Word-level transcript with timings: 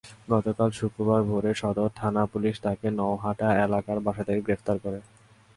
গতকাল 0.31 0.69
শুক্রবার 0.71 1.21
ভোরে 1.23 1.51
সদর 1.53 1.89
থানা-পুলিশ 1.95 2.55
তাঁকে 2.61 2.87
নওহাটা 2.91 3.47
এলাকার 3.65 3.97
বাসা 3.99 4.23
থেকে 4.23 4.41
গ্রেপ্তার 4.41 4.77
করে। 4.79 4.99